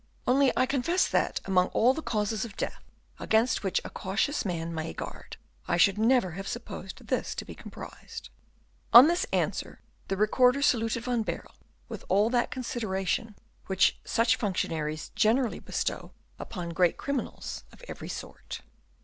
"Only 0.25 0.51
I 0.57 0.65
confess 0.65 1.07
that, 1.07 1.39
among 1.45 1.67
all 1.73 1.93
the 1.93 2.01
causes 2.01 2.43
of 2.43 2.57
death 2.57 2.83
against 3.19 3.61
which 3.61 3.79
a 3.85 3.91
cautious 3.91 4.43
man 4.43 4.73
may 4.73 4.93
guard, 4.93 5.37
I 5.67 5.77
should 5.77 5.99
never 5.99 6.31
have 6.31 6.47
supposed 6.47 7.05
this 7.05 7.35
to 7.35 7.45
be 7.45 7.53
comprised." 7.53 8.29
On 8.93 9.07
this 9.07 9.27
answer, 9.31 9.79
the 10.07 10.17
Recorder 10.17 10.63
saluted 10.63 11.03
Van 11.03 11.21
Baerle 11.21 11.53
with 11.87 12.03
all 12.09 12.31
that 12.31 12.49
consideration 12.49 13.35
which 13.67 13.99
such 14.03 14.37
functionaries 14.37 15.09
generally 15.13 15.59
bestow 15.59 16.13
upon 16.39 16.69
great 16.69 16.97
criminals 16.97 17.63
of 17.71 17.83
every 17.87 18.09
sort. 18.09 18.61